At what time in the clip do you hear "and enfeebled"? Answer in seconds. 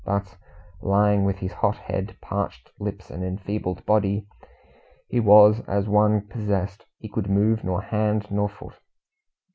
3.11-3.85